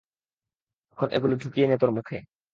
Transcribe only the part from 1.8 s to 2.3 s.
তোর মুখে।